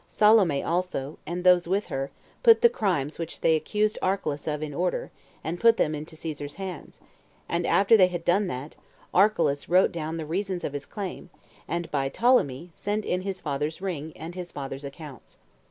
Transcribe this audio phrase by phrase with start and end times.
[0.07, 2.09] Salome also, and those with her,
[2.41, 5.11] put the crimes which they accused Archelaus of in order,
[5.43, 6.99] and put them into Caesar's hands;
[7.47, 8.75] and after they had done that,
[9.13, 11.29] Archelaus wrote down the reasons of his claim,
[11.67, 15.37] and, by Ptolemy, sent in his father's ring, and his father's accounts.